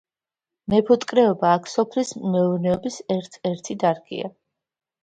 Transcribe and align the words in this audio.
მეფუტკრეობა 0.73 1.51
აქ 1.57 1.69
სოფლის 1.75 2.15
მეურნეობის 2.37 2.99
ერთ 3.19 3.41
ერთი 3.53 3.79
დარგია. 3.87 4.35